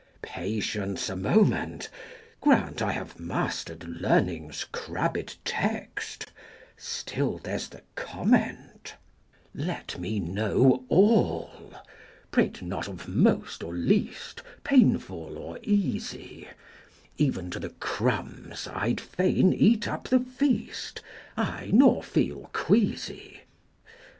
Patience 0.23 1.11
a 1.11 1.15
moment! 1.15 1.87
Grant 2.39 2.81
I 2.81 2.91
have 2.93 3.19
mastered 3.19 3.83
learning's 3.87 4.63
crabbed 4.71 5.35
text, 5.45 6.31
Still 6.75 7.37
there's 7.37 7.67
the 7.67 7.83
comment. 7.93 8.95
60 9.53 9.63
Let 9.67 9.99
me 9.99 10.19
know 10.19 10.85
all! 10.89 11.75
Prate 12.31 12.63
not 12.63 12.87
of 12.87 13.07
most 13.07 13.61
or 13.61 13.75
least, 13.75 14.41
Painful 14.63 15.37
or 15.37 15.59
easy! 15.61 16.47
Even 17.19 17.51
to 17.51 17.59
the 17.59 17.69
crumbs 17.69 18.67
I'd 18.73 18.99
fain 18.99 19.53
eat 19.53 19.87
up 19.87 20.07
the 20.07 20.21
feast, 20.21 21.03
Aye, 21.37 21.69
nor 21.71 22.01
feel 22.01 22.49
queasy." 22.53 23.41